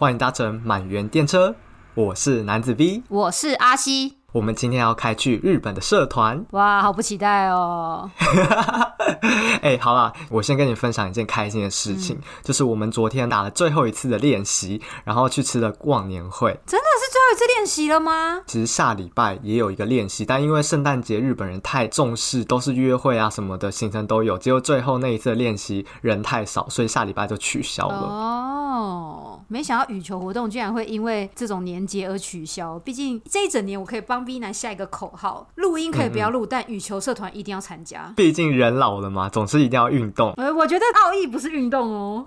[0.00, 1.52] 欢迎搭乘满园电车，
[1.94, 4.18] 我是男子 V，我是阿西。
[4.30, 8.08] 我们今天要开去日本的社团，哇，好不期待哦！
[9.60, 16.52] 哎、欸，好啦，我先跟你分享一件开心的事情，嗯、就是我们昨天打了最后一次的练习，然后去吃了逛年会。
[16.64, 18.40] 真的是最后一次练习了吗？
[18.46, 27.98] 其实下礼拜也有一个练习，但因为圣诞节日本人太重视，都是约会啊什么的行程都有，结果最后那一次练习人太少，所以下礼拜就取消了。
[27.98, 34.24] 哦，没想到羽球活动居然会因为这种年节而取消，毕竟这一整年我可以帮。
[34.28, 38.12] B 男下一个口号：录音可以不要录，嗯、但羽球社团一定要参加。
[38.14, 40.32] 毕竟人老了嘛，总是一定要运动。
[40.36, 42.26] 呃，我觉得奥义不是运动哦，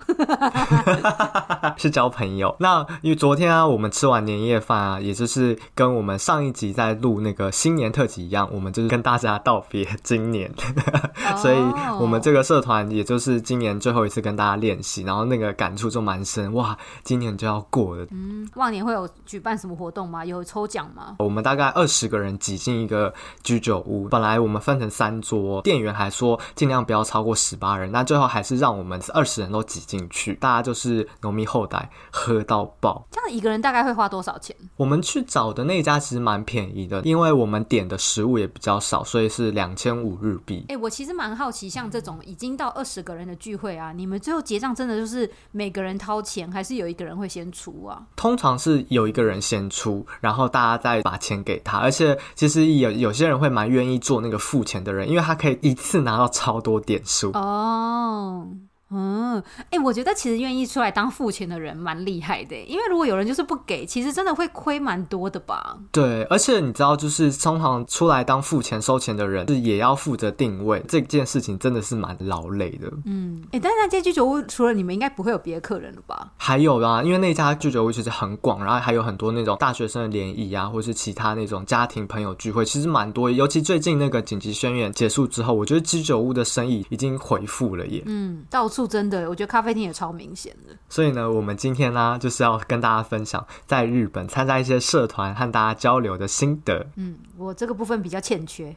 [1.77, 2.55] 是交朋友。
[2.59, 10.51] 那因为昨天啊，我们吃完年夜饭啊，也就是跟我们上一集在录那个新年特辑一样，我们就是跟大家道别今年。
[11.37, 11.57] 所以，
[11.99, 16.53] 我们这个社团也就是今年最后一次跟大家练习，然后那个感触就蛮深。
[16.53, 18.05] 哇，今年就要过了。
[18.11, 20.25] 嗯，忘年会有举办什么活动吗？
[20.25, 21.15] 有抽奖吗？
[21.19, 23.13] 我们大概二十个人挤进一个
[23.43, 33.05] 居酒屋，本来我们分成三桌，店员还说尽量不要超过十八人，但最后还是让我们二十人都挤进去，大家就是农民后代喝到爆。
[33.11, 34.55] 这样一个人大概会花多少钱？
[34.81, 40.65] 我们去找的那家其实蛮便宜的，因为我们点的食物也比较少，所以是两千五日币。
[40.69, 48.01] 哎、欸，我其实蛮好奇，像这种已经到二十个人的聚会啊，你们最后结账真的就是每个人掏钱，还是有一个人会先出啊？
[48.15, 52.17] 通常是有一个人先出，然后大家再把钱给他，而且。
[52.33, 58.47] 其实有有些人会蛮愿意做那个付钱的人，因为他可以一次拿到超多点数哦。
[58.91, 65.77] 嗯，哎、欸，我觉得其实愿意出来当付钱的人蛮厉害的，因为如果有人就是不给，其实真的会亏蛮多的吧？
[65.91, 72.91] 对，而且你知道，就是通常出来当付钱收钱的人，是也要负责定位，这件事情真的是蛮劳累的。
[73.05, 76.31] 嗯，哎、欸，但是那间居酒屋除了你们，应该不会有别的客人了吧？
[76.35, 83.31] 还有啦，因为那家居酒屋其实很广，然后还有很多那种大学生的联谊啊，或是其他那种家庭朋友聚会，其实蛮多。
[83.31, 88.03] 尤其最近那个紧急宣言结束之后，我觉得居酒屋的生意已经回复了耶。
[88.05, 88.80] 嗯，到处。
[88.87, 90.75] 真的，我觉得咖啡厅也超明显的。
[90.89, 96.85] 所以呢，我们今天呢、啊，就是要跟大家分享在日本参加一些社团和大家交流的心得。
[96.95, 98.75] 嗯，我这个部分比较欠缺。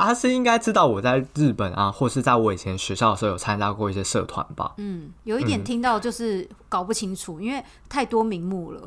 [0.00, 4.72] 阿是应该知道我在日本啊，或是在我以前学校的时候有参加过一些社团吧？
[4.78, 8.80] 嗯，有一点听到就是搞不清楚，嗯、因为太多名目了。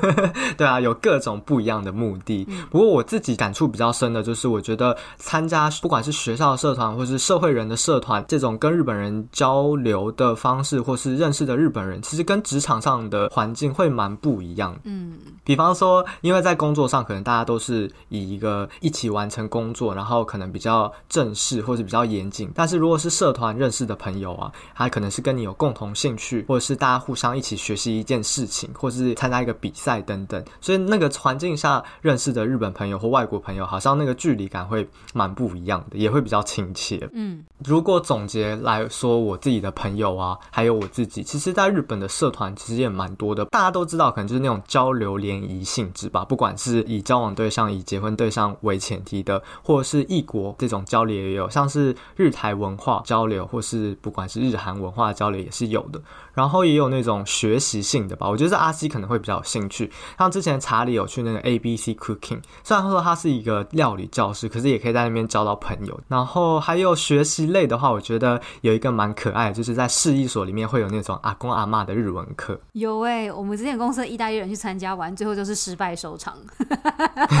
[0.58, 2.46] 对啊，有各种不一样的目的。
[2.50, 14.78] 嗯、不过我自己感触比较深的就是，我觉得参加不管是学校的社团，或是社会人的社团，这种跟日本人交流的方式，或是认识的日本人，其实跟职场上的环境会蛮不一样。
[14.84, 20.49] 嗯，比方说，因为在工作上，可能大家都是以一个一起完成工作，然后可能。
[20.50, 37.08] 比较正式或者比较严谨，但是如果是社团认识的朋友啊，他可能是跟你有共同兴趣，或者是大家互相一起学习一件事情，或者是参加一个比赛等等，所以那个环境下认识的日本朋友或外国朋友，好像那个距离感会蛮不一样的，也会比较亲切。
[37.12, 50.39] 嗯，如果总结来说，我自己的朋友啊，还有我自己，其实在日本的社团其实也蛮多的，大家都知道，可能就是那种交流联谊性质吧，不管是以交往对象、以结婚对象为前提的，或者是异国。
[50.58, 56.00] 这种交流也有，像是日台文化交流，或是不管是日韩文化交流也是有的。
[56.40, 59.92] 然后也有那种学习性的吧，我觉得阿西可能会比较有兴趣。
[60.18, 66.00] 像之前查理有去那个 ABC Cooking，虽然说他是一个料理教师，可是也可以在那边交到朋友。
[66.08, 72.58] 然后还有学习类的话，我觉得有一个蛮可爱的，就是在市役所里面会有那种阿公阿妈的日文课。
[72.72, 76.38] 有哎、欸，我们之前公司的意大利人去参加完，最后就是失败收场。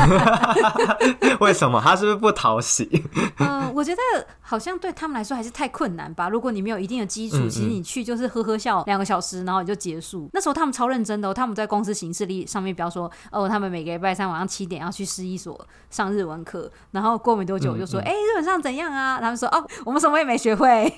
[1.40, 1.80] 为什么？
[1.82, 3.02] 他是不是不讨喜？
[3.38, 4.00] 嗯、呃，我觉得
[4.42, 6.28] 好像对他们来说还是太困难吧。
[6.28, 10.28] 如果你没有一定的基础，嗯嗯其实你去就是呵呵笑两个小时，然后你就结束。
[10.32, 15.58] 那时候他们超认真的、哦，他们在公司行事历上面，比方说，哦，他们每个礼拜三晚上七点要去市一所
[15.90, 16.70] 上日文课。
[16.90, 19.20] 然后过没多久，我就说，哎、嗯嗯欸，日本上怎样啊？
[19.20, 20.92] 他们说，哦，我们什么也没学会。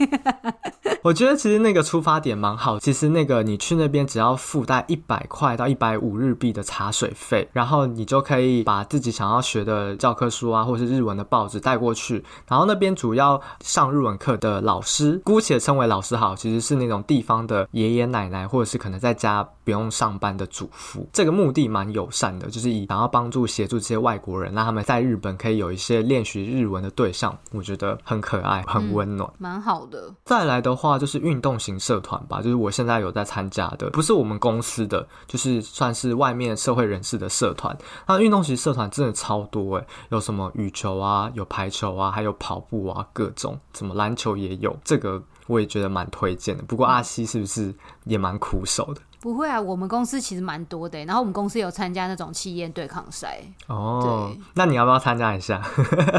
[1.03, 2.79] 我觉得其实那个出发点蛮好。
[2.79, 12.25] 其实那个你去那边只要附带一百块到一百五日币的茶水费，然后你就可以把自己想要学的教科书啊，或是日文的报纸带过去。
[12.49, 21.07] 然后那边主要上日文课的老师，姑且称为老师好，其实是那种地方的爷爷奶奶，或者是可能在家不用上班的主妇。
[21.13, 27.37] 这个目的蛮友善的，就是以想要帮助协助这些外国人，让他们在日本可以有一些练习日文的对象。
[27.51, 30.15] 我觉得很可爱，很温暖，蛮、嗯、好的。
[30.25, 37.77] 再来的话就是运动型社团吧，就是我现在有在参加的，不是我们公司的，就是算是外面社会人士的社团。
[38.07, 45.23] 那运动型社团真的超多诶，有什么羽球啊，有排球啊，还有跑步啊，各种，什么篮球也有，这个。
[45.47, 46.63] 我也觉得蛮推荐的。
[46.65, 47.75] 不过阿西是不是
[48.05, 49.01] 也蛮苦手的？
[49.21, 53.41] 不会啊，我们公司其实蛮多的，然后我们公司有参加那种企业对抗赛。
[53.69, 54.01] 哦，
[54.35, 55.63] 对，那你要不要参加一下？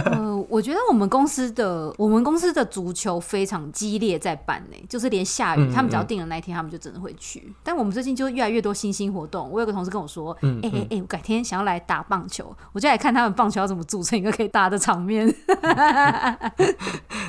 [0.05, 7.51] 呃，我觉得我们公司的我们公司的足球非常激烈，在办呢，就是连下雨，嗯嗯，他们只要定了那一天，他们就真的会去。
[7.63, 9.49] 但我们最近就越来越多新兴活动。
[9.49, 15.33] 我有个同事跟我说：“哎哎哎，我改天想要来打棒球，我就来看他们棒球要怎么组成一个可以打的场面。”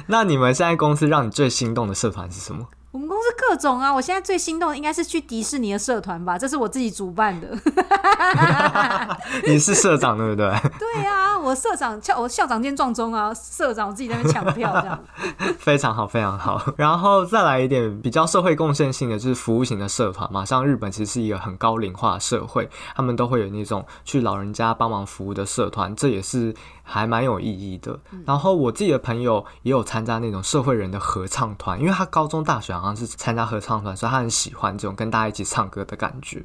[0.08, 2.68] 那你们现在公司让你最心动的社团是什么？
[2.94, 7.48] 我们公司各种啊，我现在最心动的应该是去迪士尼的社团吧，这是我自己主办的。
[9.48, 10.48] 你是社长对不对？
[10.78, 15.04] 对啊，我社长校我校长兼撞钟啊，社长我自己在那边抢票这样。
[15.58, 16.62] 非常好，非常好。
[16.76, 20.44] 然后再来一点比较社会贡献性的，就是服务型的社团嘛。
[20.44, 26.54] 像日本其实是一个很高龄化的社会，他们都会有那种去老人家帮忙服务的社团，这也是。
[26.84, 27.98] 还蛮有意义的。
[28.24, 36.44] 然后我自己的朋友也有参加那种社会人的合唱团，因为他高中、大学好像是参加合唱团，所以他很喜欢这种跟大家一起唱歌的感觉。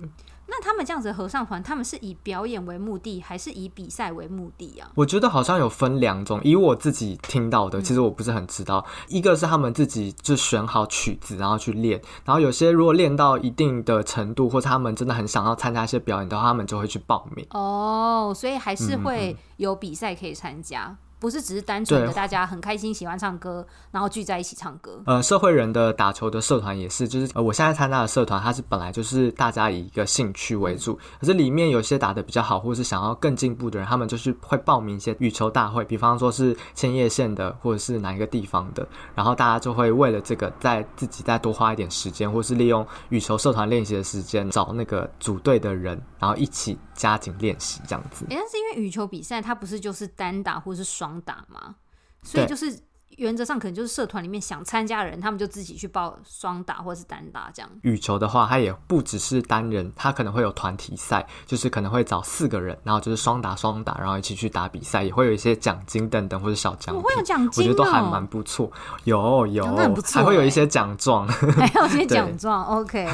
[0.59, 4.91] 那他们这样子的合唱团，他们是以表演为目的，还是以比赛为目的啊？
[4.95, 6.41] 我觉得好像有分两种。
[6.43, 8.85] 以我自己听到的，其实我不是很知道。
[8.85, 12.01] 嗯、一个是他们自己就选好曲子，然后去练。
[12.25, 17.47] 然后有些如果练到一定的程度，或者他们真的很想要参加一些表演的话，他们就会去报名。
[17.51, 20.87] 哦，所以还是会有比赛可以参加。
[20.87, 25.01] 嗯不是只是单纯的大家很开心喜欢唱歌，然后聚在一起唱歌。
[25.05, 48.25] 呃，社会人的打球的社团也是，就是呃，我现在参加的社团，它是本来就是大家以一个兴趣为主，可是里面有些打的比较好，或是想要更进步的人，他们就是会报名一些羽球大会，比方说是千叶县的，或者是哪一个地方的，然后大家就会为了这个，在自己再多花一点时间，或是利用羽球社团练习的时间，找那个组队的人，然后一起加紧练习这样子。
[48.29, 51.08] 欸，但是因为羽球比赛它不是就是单打或是双。
[51.21, 51.75] 打嘛，
[52.23, 52.77] 所以就是。
[53.17, 57.69] 原则上可能就是社团里面想参加的人，他们就自己去报双打或者是单打这样。
[57.81, 67.03] 羽球的话，它也不只是单人，它可能会有团体赛，就是可能会找四个人，然后就是双打双打，然后一起去打比赛，也会有一些奖金等等或者小奖品。
[67.03, 68.71] 我会有奖金，我觉得都还蛮不错。
[69.03, 69.65] 有有，
[70.13, 71.27] 还会有一些奖状，
[71.57, 72.63] 还有一些奖状。
[72.63, 73.05] OK，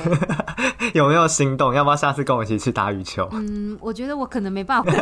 [0.94, 1.74] 有没有心动？
[1.74, 3.28] 要不要下次跟我一起去打羽球？
[3.32, 4.94] 嗯，我觉得我可能没办法。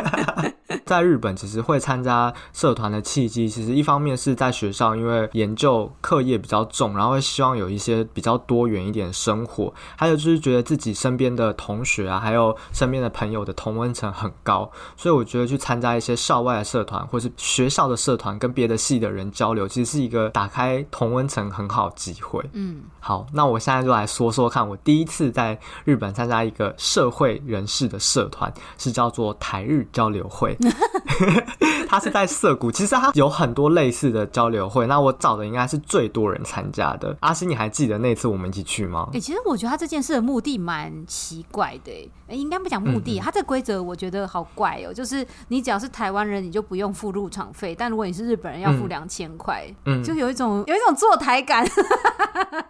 [0.86, 4.94] 在日本，其实会参加社团的契机，其实一方面是在学校。
[4.94, 22.44] 因为研究课业比较重，然后会希望有一些比较多元一点的生活，还有就是觉得自己身边的同学啊，还有身边的朋友的同温层很高，所以我觉得去参加一些校外的社团，或是学校的社团，跟别的系的人交流，其实是一个打开同温层很好的机会。
[22.52, 31.74] 嗯，好，那我现在就来说说看，我第一次在日本参加一个社会人士的社团，是叫做台日交流会，哈哈哈哈。
[31.94, 34.86] 它是在涩谷，其实它有很多类似的交流会。
[34.86, 37.16] 那我找的应该是最多人参加的。
[37.20, 39.06] 阿星，你还记得那次我们一起去吗？
[39.10, 42.10] 哎、欸，其实我觉得他这件事的目的蛮奇怪的、欸。
[42.26, 44.92] 哎、欸，应该不讲目的，嗯嗯，他这规则我觉得好怪哦、喔。
[44.92, 49.64] 就是你只要是台湾人，你就不用付入场费；但如果你是日本人，要付两千块。
[49.84, 51.64] 嗯，就有一种有一种坐台感。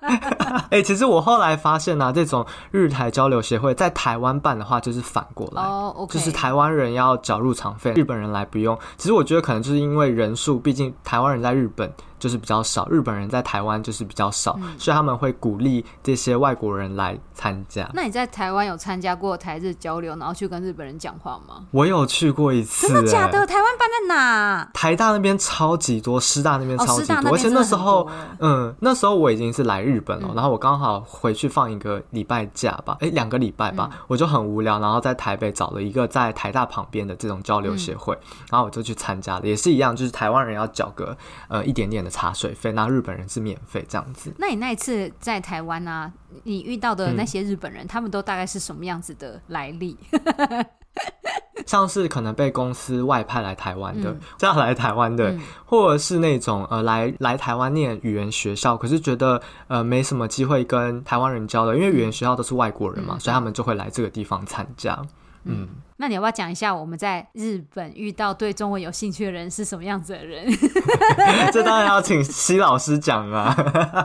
[0.03, 8.77] 哎、 欸，其实我后来发现呢、啊，这种日台交流协会在台湾办的话，就是反过来哦，oh, 就是台湾人要缴入场费，日本人来不用。
[8.97, 11.93] 其实我觉得可能就是因为人数，毕竟台湾人在日本。
[12.25, 17.87] 就是比较少，日本人在台湾就是比较少，嗯、所以他们会鼓励这些外国人来参加。
[17.93, 21.67] 那你在台湾有参加过台日交流，然后去跟日本人讲话吗？
[21.71, 22.89] 我有去过一次。
[22.89, 23.47] 真的假的？
[23.47, 24.71] 台湾办在哪？
[24.73, 41.15] 台大那边超级多，师大那边超级多，哦、而且那时候，嗯，那时候我已经是来日本了，嗯、然后我刚好回去放一个礼拜假吧，哎、欸，两个礼拜吧，嗯、我就很无聊，然后在台北找了一个在台大旁边的这种交流协会，嗯、然后我就去参加了，也是一样，就是台湾人要缴个
[41.49, 42.14] 呃一点点的。
[42.15, 44.33] 茶水费，那日本人是免费这样子。
[44.39, 46.13] 那你那一次在台湾啊，
[46.45, 49.99] 你遇到的那些日本人，嗯、他们都大概是什么样子的来历？
[51.67, 64.97] 像是可能被公司外派来台湾的，这样、嗯、来台湾的，嗯、或者是那种呃来来台湾念语言学校，可是觉得呃没什么机会跟台湾人交流，因为语言学校都是外国人嘛，嗯、所以他们就会来这个地方参加。
[65.45, 70.47] 嗯，那你要不要讲一下我们在日本遇到对中文有兴趣的人是什么样子的人？
[71.53, 73.55] 这当然要请西老师讲啊。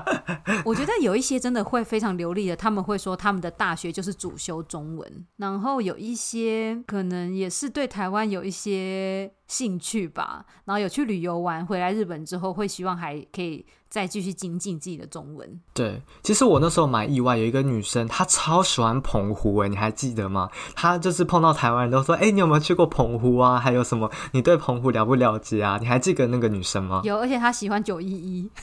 [0.66, 13.66] 我觉得有一些真的会非常流利的，他们会说他们的大学就是主修中文，然后有一些可能也是对台湾有一些兴趣吧，然后有去旅游完，回来日本之后会希望还可以。
[13.90, 15.60] 再继续精进自己的中文。
[15.74, 20.48] 对，其实我那时候蛮意外，有一个女生，她超喜欢澎湖，哎，你还记得吗？
[20.76, 23.60] 她就是碰到台湾人都说，哎，你有没有去过澎湖啊？
[23.60, 24.10] 还有什么？
[24.32, 25.78] 你对澎湖了不了解啊？
[25.80, 27.02] 你还记得那个女生吗？
[27.04, 28.50] 有，而且她喜欢九一一。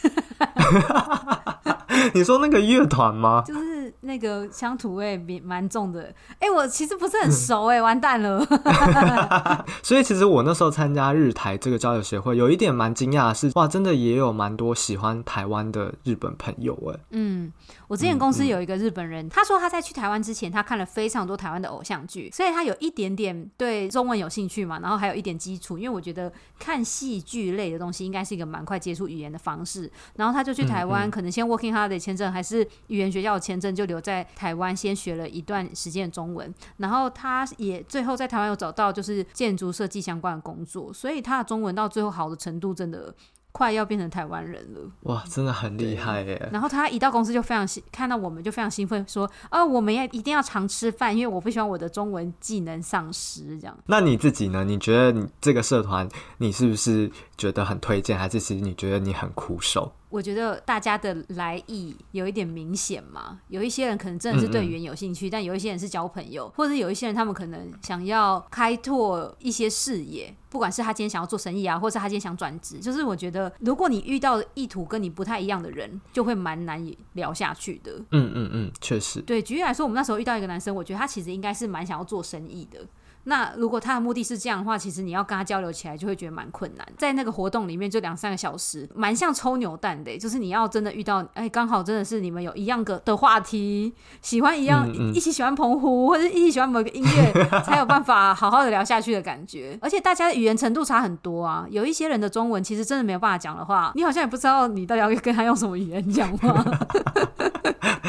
[2.14, 3.42] 你说那个乐团吗？
[3.46, 6.02] 就是那个乡土味蛮重的。
[6.38, 8.46] 哎、欸，我其实不是很熟哎、欸，完蛋了。
[9.82, 17.00] 所以其实我那时候参加日台这个交流协会，有一点蛮惊讶的是，哇，真的也有蛮多喜欢台湾的日本朋友哎。
[17.10, 17.50] 嗯，
[17.88, 25.78] 我之前公司有一个日本人，他说他在去台湾之前，他看了非常多台湾的偶像剧，所以他有一点点对中文有兴趣嘛，然后还有一点基础。
[25.78, 43.14] 因为我觉得看戏剧类的东西应该是一个蛮快接触语言的方式，然后他就去台湾，可能先 working holiday 签证，还是语言学校的签证，就留在台湾先学了一段时间的中文，然后他也最后在台湾有找到就是建筑设计相关的工作，所以他的中文到最后好的程度真的。
[43.56, 46.50] 快要变成台湾人了，哇，真的很厉害耶！
[46.52, 53.74] 然后他一到公司就非常兴，看到我们就非常兴奋，说：“哦，我们要一定要常吃饭，因为我不希望我的中文技能丧失。”这样。
[53.86, 54.62] 那你自己呢？
[54.62, 59.90] 你觉得你这个社团，你是不是觉得很推荐，还是其实你觉得你很苦手？
[60.16, 77.92] 我觉得大家的来意有一点明显嘛，有一些人可能真的是对语言有兴趣，嗯嗯，但有一些人是交朋友，或者有一些人他们可能想要开拓一些视野，不管是他今天想要做生意啊，或是他今天想转职，就是我觉得如果你遇到意图跟你不太一样的人，就会蛮难以聊下去的。
[78.12, 79.20] 嗯嗯嗯，确实。
[79.20, 82.80] 对，举例来说，我们那时候遇到一个男生，我觉得他其实应该是蛮想要做生意的。
[83.26, 86.86] 那如果他的目的是这样的话，其实你要跟他交流起来就会觉得蛮困难。
[86.96, 93.92] 在那个活动里面就两三个小时，蛮像抽牛蛋的，就是你要真的遇到，哎、欸，刚好真的是你们有一样个的话题，
[94.22, 99.76] 喜欢一样，嗯嗯一起喜欢澎湖，或者一起喜欢某个音乐，才有办法好好的聊下去的感觉。
[99.82, 106.64] 而且大家的语言程度差很多啊，有一些人的中文其实真的没有办法讲的话，你好像也不知道你到底要跟他用什么语言讲话。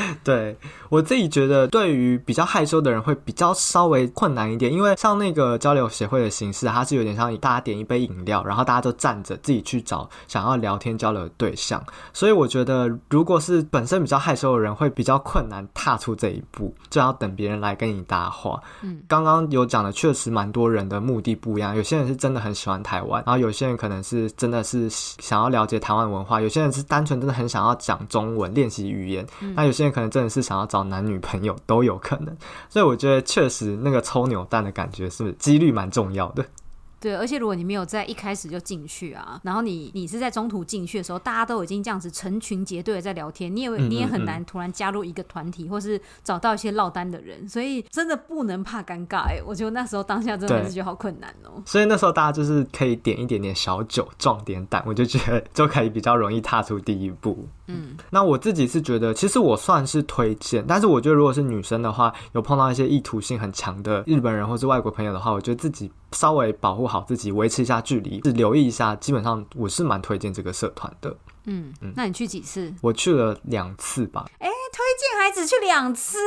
[0.23, 0.55] 对，
[0.89, 11.83] 我自己觉得，对于比较害羞的人会比较稍微困难一点，因为像那个交流协会的形式，它是有点像大家点一杯饮料，然后大家都站着自己去找想要聊天交流的对象。
[12.13, 18.61] 所以我觉得，如果是本身比较害羞的人，会比较困难踏出这一步，就要等别人来跟你搭话。
[18.81, 32.35] 嗯，刚刚有讲的，确实蛮多人的目的不一样，有些人是真的很喜欢台湾，然后有些人可能是真的是想要了解台湾文化，有些人是单纯真的很想要讲中文练习语言，嗯、那有些人可能真的是想要找男女朋友都有可能，
[32.69, 36.45] 所以我觉得确实那个抽扭蛋的感觉是几率蛮重要的。
[36.99, 51.61] 对，而且如果你没有在一开始就进去啊，然后你你是在中途进去的时候，大家都已经这样子成群结队的在聊天，你也你也很难突然加入一个团体，或是找到一些落单的人，所以真的不能怕尴尬哎，我觉得那时候当下真的是觉得好困难哦。
[51.65, 57.47] 所以那时候大家就是可以点一点点小酒壮点胆，我就觉得就可以比较容易踏出第一步。
[57.67, 71.15] 嗯，那我自己是觉得，其实我算是推荐，但是我觉得如果是女生的话，有碰到一些意图性很强的日本人或是外国朋友的话，我觉得自己稍微保护好自己，维持一下距离，是留意一下，基本上我是蛮推荐这个社团的。
[71.45, 72.73] 嗯嗯，那你去几次？
[72.81, 74.25] 我去了两次吧。
[74.39, 76.17] 哎、欸，推荐还只去两次，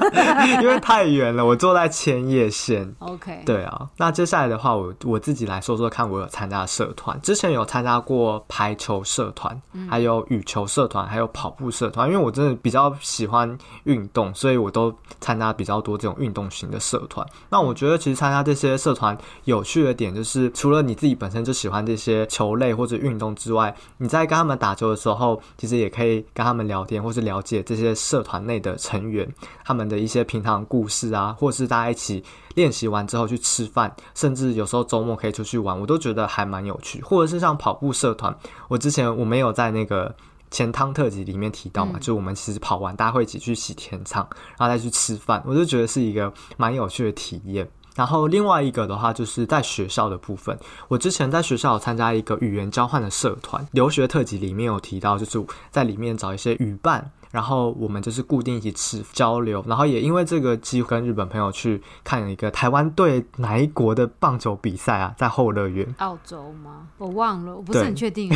[0.62, 2.94] 因为太远了，我坐在千叶县。
[2.98, 3.88] OK，对啊。
[3.96, 12.08] 那接下来的话，我我自己来说说看，我有参加的社团，之前有参加过排球社团，还有羽球社团，还有跑步社团。
[12.08, 17.26] 因为我真的比较喜欢运动，所以我都参加比较多这种运动型的社团。
[17.48, 29.32] 那我觉得其实参加这些社团有趣的点，就是除了你自己本身就喜欢这些球类或者运动之外，你在跟他们打球的时候，其实也可以跟他们聊天，或是了解这些社团内的成员
[29.64, 32.24] 他们的一些平常故事啊，或是大家一起
[32.56, 37.00] 练习完之后去吃饭，甚至有时候周末可以出去玩，我都觉得还蛮有趣。
[37.02, 38.36] 或者是像跑步社团，
[38.66, 40.12] 我之前我没有在那个
[40.50, 47.70] 前汤特辑里面提到嘛，嗯、就我们其实跑完大家会一起去洗田场，然后再去吃饭，我就觉得是一个蛮有趣的体验。
[48.00, 50.58] 然后另外一个的话，就是在学校的部分。
[50.88, 57.10] 我之前在学校有参加一个语言交换的社团，留学特辑里面有提到，就是在里面找一些语伴。
[57.30, 65.86] 然后我们就是固定一起吃交流，然后也因为这个机会跟日本朋友去看了一个台湾队哪一国的棒球比赛啊，在后乐园。
[65.98, 66.88] 澳洲吗？
[66.98, 68.32] 我忘了，我不是很确定。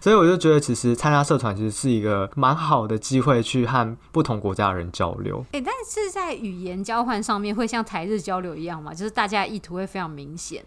[0.00, 5.44] 所以我就觉得，其实参加社团其实是一个蛮好的机会，去和不同国家的人交流。
[5.50, 8.92] 哎，但是在语言交换上面会像台日交交流一样嘛？
[8.92, 10.64] 就是大家意图会非常明显。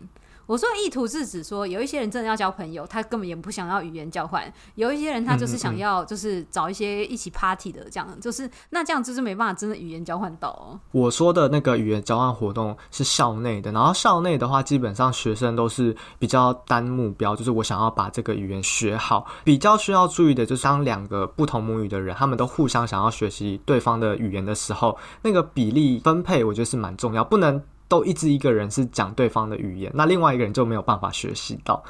[0.48, 4.42] 我说的意图是指说，有一些人真的要交朋友，他根本也不想要语言交换；
[4.76, 10.80] 有一些人他就是想要，就是找一些一起 party 的这样，就是那这样就是没办法真的语言交换到哦。
[10.92, 19.28] 我说的那个语言交换活动是校内的，然后校内的话，基本上学生都是比较单目标，就是我想要把这个语言学好。
[19.44, 27.62] 比较需要注意的就是，当两个不同母语的人，他们都互相想要学习对方的语言的时候，那个比例分配，我觉得是蛮重要，不能。
[27.88, 31.84] 都一直一个人是讲对方的语言，那另外一个人就没有办法学习到。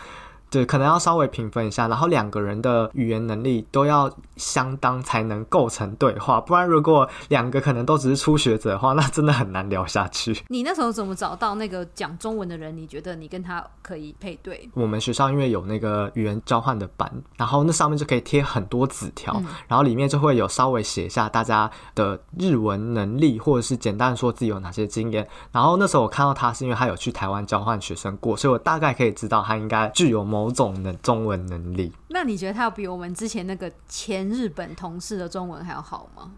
[0.50, 10.42] 对，可能要稍微平分一下，然后两个人的语言能力都要相当才能构成对话，不然如果两个可能都只是初学者的话，那真的很难聊下去。
[10.48, 12.75] 你那时候怎么找到那个讲中文的人？
[12.77, 14.70] 你觉得你跟他可以配对？
[14.74, 25.27] 我们学校因为有那个语言交换的班，然后那上面就可以贴很多纸条，嗯、然后里面就会有稍微写一下大家的日文能力，或者是简单说自己有哪些经验。
[25.51, 30.37] 然后那时候我看到他是因为他有去台湾交换学生过，所以我大概可以知道他应该具有某。
[30.38, 36.32] 某种的中文能力，那你觉得他要比我们之前那个前日本同事的中文还要好吗？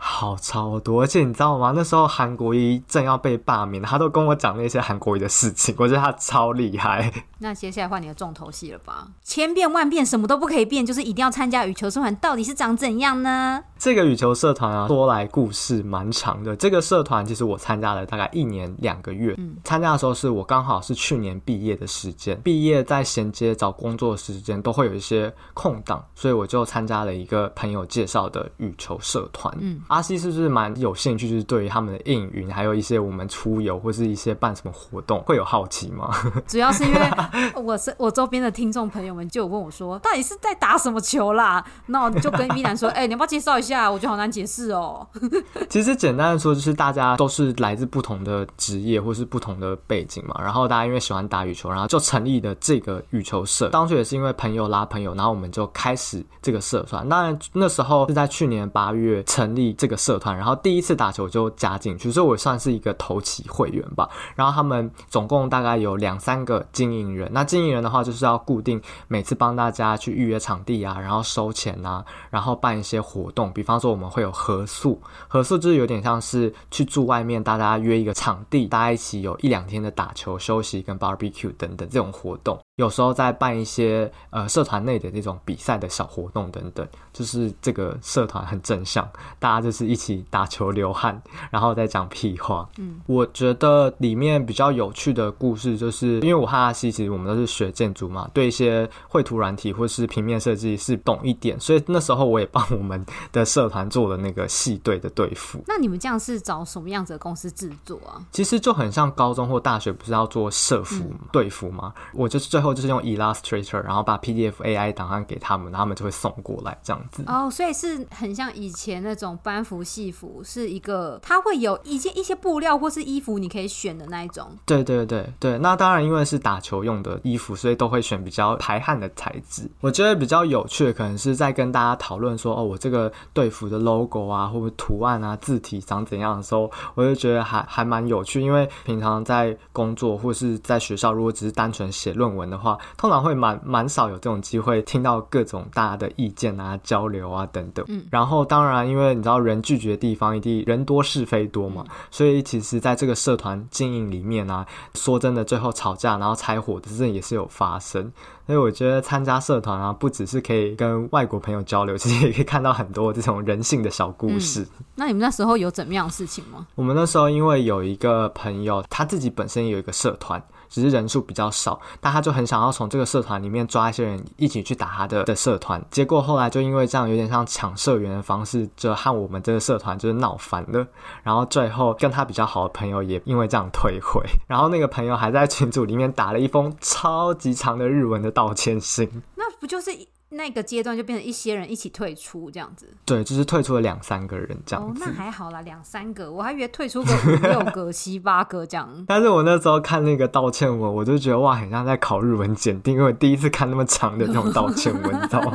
[0.00, 1.72] 好超多，而且你知道吗？
[1.74, 7.12] 那时候韩国瑜正要被罢免，他都跟我讲那些韩国瑜的事情，我觉得他超厉害。
[7.40, 9.08] 那接下来换你的重头戏了吧？
[9.22, 13.62] 千变万变，什么都不可以变，就是一定要参加羽球社团，到底是长怎样呢？
[13.78, 16.56] 这个羽球社团啊，说来故事蛮长的。
[16.56, 29.52] 这个社团其实我参加了大概一年两个月，嗯，参加的时候是我刚好是去年毕业的时间，毕业在衔接找工作的时间都会有一些空档，所以我就参加了一个朋友介绍的羽球社团。
[29.60, 31.28] 嗯，阿西是不是蛮有兴趣？
[31.28, 36.10] 就是对于他们的应援，还有一些我们出游或是一些办什么活动，会有好奇吗？
[36.46, 37.10] 主要是因为
[37.62, 41.64] 我是我周边的听众朋友们就有问我说，到底是在打什么球啦？
[41.86, 43.90] 那我就跟 V 男说，哎、欸，你要不要介绍一下？
[43.90, 45.06] 我觉得好难解释哦。
[45.68, 50.34] 其实简单的说，就是大家都是来自不同的职业或是不同的背景嘛。
[50.42, 53.68] 然后大家因为喜欢打羽球，然后就成立了这个羽球社。
[53.70, 57.08] 当初也是因为朋友拉朋友，然后我们就开始这个社团。
[57.08, 64.10] 那那时候是在去年八月成立这个社团，然后第一次打球就加进去，所以我算是一个头期会员吧。
[64.34, 82.58] 然后他们总共大概有两三个经营人，那经营人的话就是要固定每次帮大家去预约场地啊，然后收钱啊，然后办一些活动，比方说我们会有合宿，合宿就是有点像是去住外面，大家约一个场地，大家一起有一两天的打球、休息跟 barbecue 等等这种活动。
[82.78, 89.08] 有时候在办一些呃社团内的那种比赛的小活动等等，就是这个社团很正向，
[89.40, 92.68] 大家就是一起打球流汗，然后再讲屁话。
[92.78, 105.60] 嗯，我觉得里面比较有趣的故事，就是因为我和阿西其实我们都是学建筑嘛，对一些绘图软体或是平面设计是懂一点，所以那时候我也帮我们的社团做了那个系队的队服。
[105.66, 108.22] 那你们这样是找什么样子的公司制作啊？
[108.30, 111.92] 其实就很像高中或大学不是要做社服队服吗？
[112.14, 112.67] 我就是最后。
[112.74, 117.22] 就是用 Illustrator，然后把 PDF AI 档案给他们，然后他们就会送过来这样子。
[117.26, 124.50] 哦，oh, 所以是很像以前那种班服、戏服，是一个它会有一些一些布料或是衣服你可以选的那一种。
[124.66, 129.70] 对对对对，那当然因为是打球用的衣服，所以都会选比较排汗的材质。
[129.80, 147.84] 我觉得比较有趣的可能是在跟大家讨论说，哦，我这个队服的 logo 啊，或者图案啊、字体长怎样的时候，我就觉得还还蛮有趣，因为平常在工作或是在学校，如果只是单纯写论文的话，通常会蛮蛮少有这种机会听到各种大家的意见啊、交流啊等等。
[147.88, 158.12] 嗯，然后当然，因为你知道人聚集的地方一定人多是非多嘛，所以其实在这个社团经营里面啊，说真的，最后吵架然后拆伙的事也是有发生。
[158.46, 164.62] 所以我觉得参加社团啊，不只是可以跟外国朋友交流，其实也可以看到很多这种人性的小故事。
[164.62, 166.66] 嗯，那你们那时候有怎么样的事情吗？
[166.74, 170.42] 我们那时候因为有一个朋友，他自己本身也有一个社团。
[170.68, 175.82] 只是人数比较少，但他就很想要从这个社团里面抓一些人一起去打他的的社团。
[175.90, 180.86] 结果后来就因为这样有点像抢社员的方式，就和我们这个社团就是闹翻了。
[181.22, 184.22] 然后最后跟他比较好的朋友也因为这样退会。
[184.46, 189.22] 然后那个朋友还在群组里面打了一封超级长的日文的道歉信。
[189.34, 189.90] 那不就是？
[190.30, 195.02] 那个阶段就变成一些人一起退出这样子，对，就是退出了两三个人这样子。
[195.02, 199.04] 哦，那还好啦，两三个，我还以为退出个 五六个、七八个这样。
[199.06, 205.52] 但是我那时候看那个道歉文，我就觉得哇，很像在考日文检定，因为我第一次看那么长的那种道歉文，你知道吗？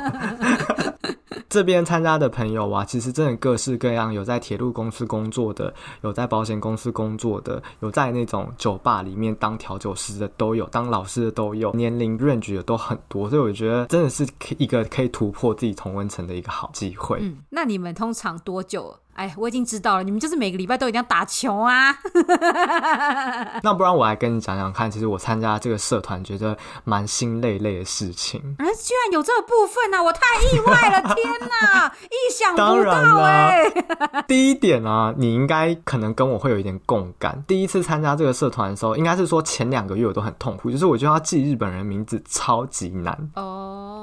[1.54, 17.20] 这边参加的朋友啊，其实真的各式各样，有在铁路公司工作的，有在保险公司工作的，有在那种酒吧里面当调酒师的都有，当老师的都有，年龄 range 的都很多，所以我觉得真的是一个可以突破自己同温层的一个好机会。
[17.22, 18.98] 嗯，那你们通常多久？
[19.16, 21.96] 哎，我已经知道了，你们就是每个礼拜都一定要打球啊！
[23.62, 28.42] 那不然我来跟你讲讲看，其实我参加这个社团，觉得蛮心累累的事情。
[28.58, 30.02] 哎，居然有这个部分啊！
[30.02, 32.76] 我太意外了，天哪， 意想不到哎！
[32.76, 37.44] 当然了，第一点啊，你应该可能跟我会有一点共感。
[37.48, 44.03] 第一次参加这个社团的时候，应该是说前两个月我都很痛苦，就是我觉得要记日本人名字超级难哦。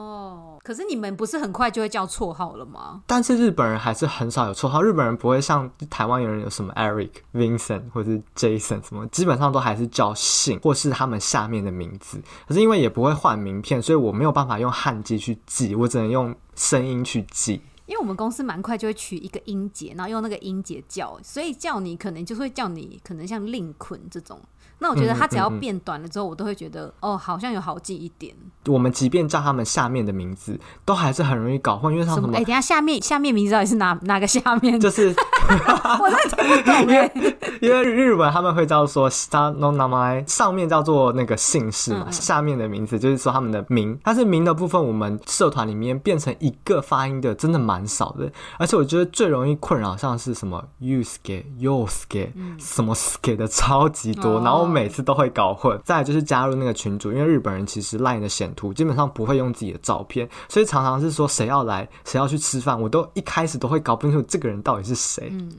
[0.62, 3.02] 可是你们不是很快就会叫绰号了吗？
[3.06, 12.20] 但是日本人还是很少有绰号，日本人不会像台湾有人有什么 Eric、Vincent 或是 Jason 什么，基本上都还是叫姓或是他们下面的名字。
[12.46, 17.62] 可是因为也不会换名片，所以我没有办法用汉记去记，我只能用声音去记。
[17.90, 24.40] 因为我们公司蛮快就会取一个音节，然后用那个音节叫，所以叫你可能就会叫你可能像令捆这种。
[24.82, 28.34] 那我觉得他只要变短了之后，我都会觉得、嗯嗯、哦，好像有好记一点。
[28.66, 32.34] 我们即便叫他们下面的名字，都还是很容易搞混，因为他们什么？
[32.36, 34.80] 哎、欸，等下下面下面名字到底是哪哪个下面？
[34.80, 35.08] 就是
[36.00, 37.12] 我在听不懂因为
[37.60, 43.98] 因为日文他们会叫做 “star no name”，上面叫做那个姓氏嘛，下面的名字就是说他们的名。
[44.02, 55.80] 但是名的部分，我们社团里面变成一个发音的真的蛮少的，而且我觉得最容易困扰像是什么 “yusuke”、“yosuke”、嗯、什么 “suke” 的超级多，哦、然后我每次都会搞混。
[55.84, 65.28] 再来就是加入那个群组，因为日本人其实 LINE 的显图基本上不会用自己的照片，所以常常是说谁要来，谁要去吃饭，我都一开始都会搞不清楚这个人到底是谁。
[65.32, 65.50] 嗯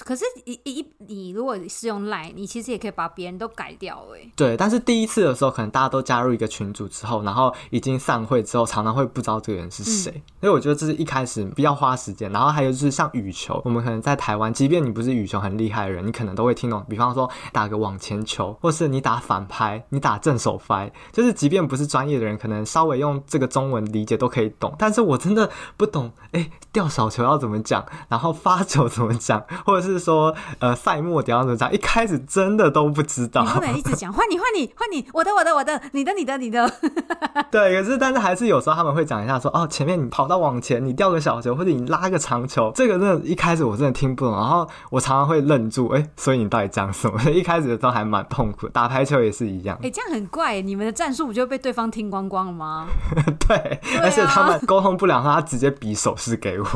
[0.00, 4.32] 可是，一一你如果是用 Line，你其实也可以把别人都改掉哎。
[4.34, 10.10] 对，但是第一次的时候，可能大家都加入一个群组之后，然后已经散会之后，常常会不知道这个人是谁。
[10.14, 12.32] 嗯、所以我觉得这是一开始比较花时间。
[12.32, 16.82] 然后还有就是像羽球，我们可能在台湾，即便你不是羽球很厉害的人，你可能都会听懂。
[16.88, 24.74] 比方说打个网前球，或是你打反拍，你打正手拍，就是即便不是专业的人，可能稍微用这个中文理解都可以懂。
[24.78, 29.81] 但是我真的不懂，哎，吊小球要怎么讲，然后发球怎么讲，或者。
[29.82, 31.72] 是说，呃，赛末点样子讲？
[31.72, 33.42] 一开始真的都不知道。
[33.42, 36.72] 你不能一直讲， 换你，换你，换你，我的，我的，我的，你的，你的，你的。
[37.50, 44.34] 对，可是，但是还是有时候他们会讲一下说，哦，前面你跑到往前，你掉个小球，或者你拉个长球，这个真的，一开始我真的听不懂。
[44.34, 47.20] 然后我常常会愣住，哎，所以你到底讲什么？
[47.30, 48.68] 一开始的时候还蛮痛苦。
[48.68, 49.78] 打排球也是一样。
[49.82, 52.86] 哎，这样很怪，你们的战术不就被对方听光光了吗？
[53.48, 56.66] 对，而且他们沟通不良，他直接比手势给我。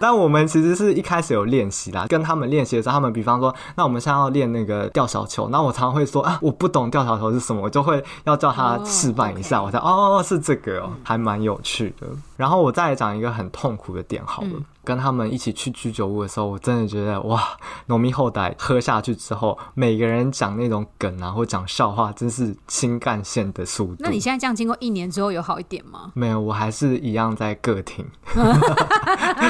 [0.00, 12.06] 但我们其实是一开始有练习啦，跟他们练习的时候，他们比方说，那我们现在要练那个吊小球，那我常常会说啊，我不懂吊小球是什么，我就会要叫他示范一下，我才哦，是这个哦，还蛮有趣的。
[12.36, 14.48] 然后我再来讲一个很痛苦的点好了。
[14.52, 17.42] 嗯跟他们一起去居酒屋的时候，我真的觉得哇，
[17.86, 23.96] 农民后代喝下去之后，每个人讲那种梗啊，或讲笑话，真是新干线的速度。
[24.00, 26.12] 那你现在这样经过一年之后有好一点吗？
[26.12, 28.04] 没有，我还是一样在个体，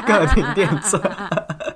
[0.07, 1.01] 个体店做。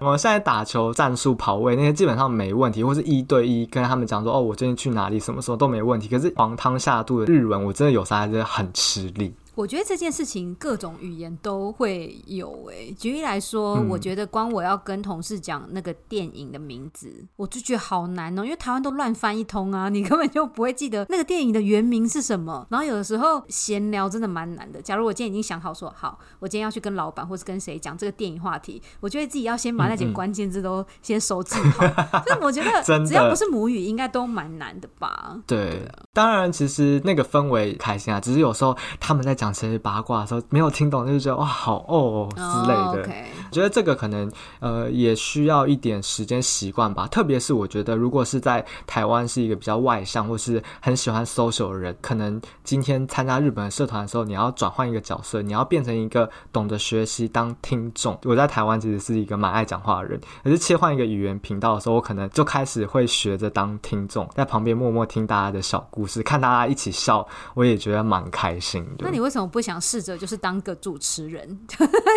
[0.01, 6.09] 我现在打球战术跑位那些基本上没问题，或是一对一跟他们讲说哦，我最近去哪里，什么时候都没问题。
[6.09, 9.33] 可是黄汤下肚的日文，我真的有时候还是很吃力。
[9.59, 12.93] 我觉得这件事情各种语言都会有诶、欸。
[12.97, 22.65] 举例来说，嗯、我觉得光我要跟同事讲那个电影的名字，我就觉得好难哦、喔，因为台湾都乱翻一通啊，你根本就不会记得那个电影的原名是什么。
[22.71, 24.81] 然后有的时候闲聊真的蛮难的。
[24.81, 31.85] 假如我今天已经想好说好，我今天要去跟老板或是跟谁讲这个电影话题，我觉得自己要先把那几个关键字都先收记好。
[32.23, 35.37] 所以、嗯嗯、我觉得只要不是母语，应该都蛮难的吧？
[35.49, 39.48] 对，当然其实那个氛围开心啊，只是有时候他们在讲。
[39.53, 42.85] 其实八卦的时候没有听懂，就觉得哇好哦之类的。
[42.89, 43.25] Oh, okay.
[43.51, 44.31] 觉得这个可能
[44.61, 47.07] 呃也需要一点时间习惯吧。
[47.07, 58.19] 特别是我觉得，如果是在台湾是一个比较外向或是很喜欢 social 的人，可能今天参加日本的社团的时候，你要转换一个角色，你要变成一个懂得学习当听众。
[58.25, 69.07] 我在台湾其实是一个蛮爱讲话的人，可是切换一个语言频道的时候，我可能就开始会学着当听众，在旁边默默听大家的小故事，看大家一起笑，我也觉得蛮开心的。
[69.07, 69.38] 那你为什么？
[69.47, 71.59] 不想试着就是当个主持人，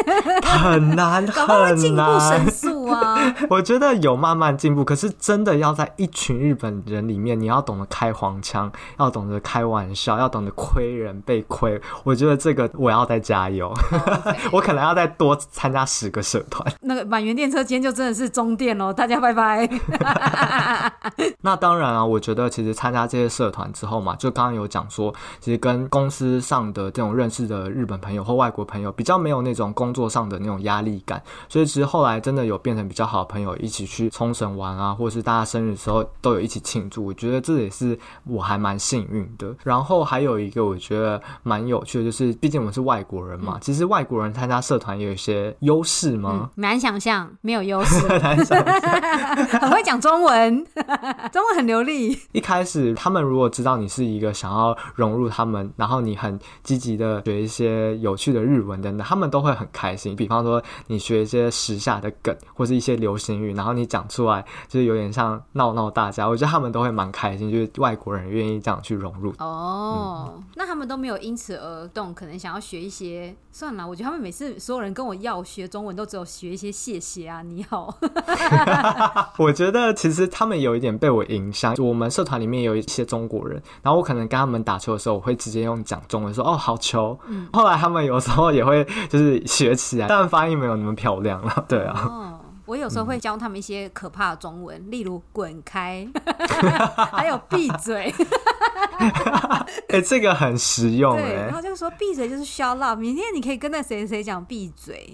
[0.42, 3.36] 很难， 搞不好会进步神速啊！
[3.50, 11.80] 我觉得有慢慢进步，可是真的要在一群日本人里面，你要懂得开黄腔，要懂得开玩笑，要懂得亏人被亏。
[12.04, 14.36] 我觉得这个我要再加油，oh.
[14.54, 16.66] 我可能要再多参加十个社团。
[16.82, 19.70] 那个满园电车今天就真的是终电喽，大家拜拜。
[21.42, 27.12] 那当然啊，我觉得其实参加这些社团之后嘛，就刚刚有讲说，其实跟公司上的这种。
[27.22, 37.06] 认识的日本朋友或外国朋友比较没有那种工作上的那种压力感，所以其实后来真的有变成比较好的朋友，一起去冲绳玩啊，或者是大家生日的时候都有一起庆祝。
[37.06, 39.54] 我觉得这也是我还蛮幸运的。
[39.64, 46.50] 然后还有一个我觉得蛮有趣的，就是毕竟我们是外国人嘛，嗯、其实外国人参加社团有一些优势吗？
[46.56, 48.08] 难、嗯、想象，没有优势，
[49.60, 50.66] 很会讲中文，
[51.32, 52.18] 中文很流利。
[52.32, 56.90] 一开始他们如果知道你是一个想要融入他们，然后你很积极。
[56.91, 60.15] 极的学一些有趣的日文等等，他们都会很开心。
[60.15, 69.34] 比方说，你学一些时下的梗或是一些流行语，然后你讲出来，就是有点像闹闹大家，我觉得他们都会蛮开心，就是外国人愿意这样去融入。
[69.39, 73.36] 哦，嗯、那他们都没有因此而动，可能想要学一些。
[73.54, 77.93] 算了，我觉得他们每次所有人跟我要学中文，都只有学一些谢谢啊，你好。
[79.38, 81.75] 我觉得其实他们有一点被我影响。
[81.77, 87.17] 我们社团里面有一些中国人，然后我可能跟他们打球的时候，我会直接用讲中文说：“哦，好球。
[87.30, 91.63] 嗯”后来他们有时候也会就是学起来，但发音没有那么漂亮了。
[91.70, 92.04] 对啊。
[92.06, 92.40] 哦
[92.72, 96.08] 我有时候会教他们一些可怕的中文，嗯、例如“滚开
[97.12, 98.14] ”，还有“闭嘴”。
[98.98, 101.34] 哎、欸，这个很实用对。
[101.34, 105.14] 然后就说“闭嘴”就是 “shut up”，明天你可以跟那谁谁讲“闭嘴”，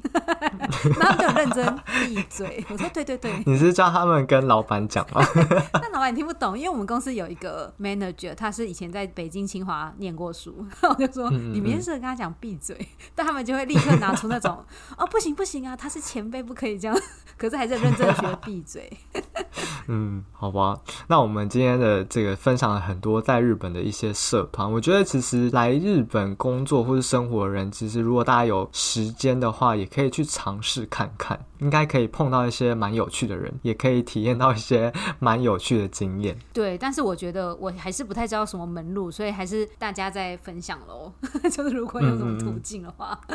[0.99, 2.63] 然后就很认真“闭嘴”。
[2.69, 5.25] 我说：“对对对。”你是叫他们跟老板讲吗？
[5.73, 10.63] 但老板你听不懂，因为我们公司有一个 manager，他是以前在北京清华念过书。
[10.81, 12.77] 然后我就说：“嗯嗯你明天适合跟他讲闭嘴。”
[13.15, 14.63] 但他们就会立刻拿出那种：
[14.95, 16.95] “哦，不行不行啊，他是前辈，不可以这样。”
[17.37, 18.91] 可是还是认真学闭嘴。
[19.89, 20.77] 嗯，好吧。
[21.07, 24.69] 那我们今天的这个分享了很多在日本的一些社团。
[24.69, 36.37] 我觉得其实来日本工作或是生活的人，其实如果大家有时间的话，也可以去尝试看看，应该可以碰到一些蛮有趣的人，也可以体验到一些 蛮有趣的经验。
[36.53, 41.11] 对，但是我觉得我还是不太知道什么门路，所以还是大家在分享喽。
[41.51, 43.19] 就是如果有什么途径的话，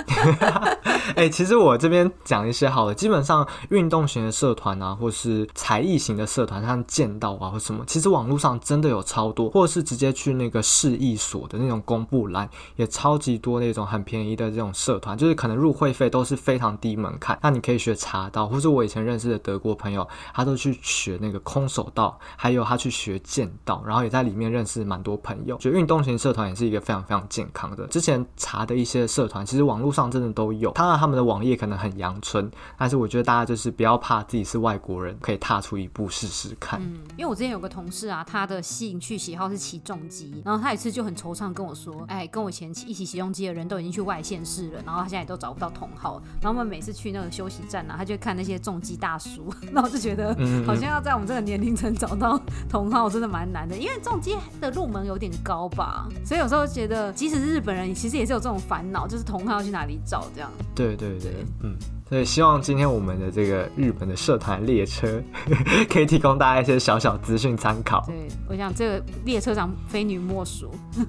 [1.14, 17.38] 哎、欸，其实我这边讲一些好的，基本上运动型的社团啊，或是才艺型的社团，像剑道啊或什么，其实网络上真的有超多，或者是直接去那个市役所的那种公布栏，也超级多那种很便宜的这种社团，就是可能入会费都是非常低门槛。
[17.42, 25.56] 那你可以学茶道，或是我以前认识的德国朋友，他都去学那个空手道，还有他去学剑道，然后也在里面认识蛮多朋友。
[25.56, 27.86] 就运动型社团也是一个非常非常健康的。
[27.86, 30.70] 之前查的一些社团，其实网络上真的都有。
[30.72, 36.78] 当然他们的网页可能很阳春，但是我觉得大家就是不要怕自己是外国人，可以踏出一步试试看。
[36.82, 50.36] 嗯，因为我之前有个同事啊，他的兴趣喜好是骑重机，然后他有一次就很惆怅跟我说，哎，跟我以前一起骑重机的人都已经去外县市了，然后他现在也都找不到同好，然后我们每次去那个休息站啊，他就看那些重击大叔，那我就觉得
[50.66, 52.36] 好像要在我们这个年龄层找到
[52.68, 60.50] 同好真的蛮难的，因为重击的入门有点高吧，所以有时候觉得即使是日本人，其实也是有这种烦恼，就是同好要去哪里找这样。
[60.74, 61.76] 对对对，对嗯。
[62.08, 65.08] 所以希望今天我们的这个日本的社团列车
[65.88, 68.04] 可以提供大家一些小小资讯参考。
[68.06, 70.70] 对，我想这个列车长非你莫属。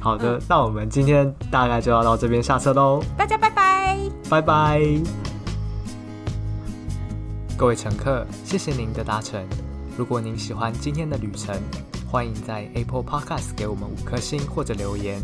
[0.00, 3.00] 好的，那我们今天大概就要到这边下车喽。
[3.16, 3.96] 大家拜拜，
[4.28, 4.80] 拜拜。
[7.56, 9.46] 各位乘客，谢谢您的搭乘。
[9.96, 11.54] 如果您喜欢今天的旅程，
[12.10, 15.22] 欢迎在 Apple Podcast 给我们五颗星或者留言，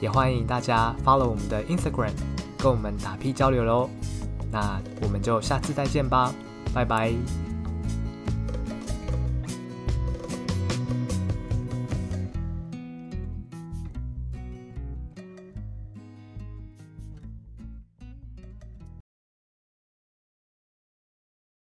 [0.00, 2.12] 也欢迎大家 follow 我们的 Instagram。
[2.58, 3.88] 跟我们打屁交流喽，
[4.50, 6.32] 那我们就下次再见吧，
[6.74, 7.49] 拜拜。